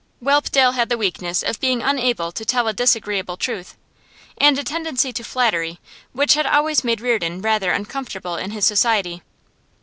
[0.19, 3.77] Whelpdale had the weakness of being unable to tell a disagreeable truth,
[4.35, 5.79] and a tendency to flattery
[6.11, 9.21] which had always made Reardon rather uncomfortable in his society.